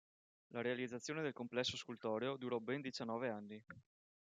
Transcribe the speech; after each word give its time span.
La 0.47 0.63
realizzazione 0.63 1.21
del 1.21 1.31
complesso 1.31 1.77
scultoreo 1.77 2.35
durò 2.35 2.57
ben 2.57 2.81
diciannove 2.81 3.29
anni. 3.29 3.63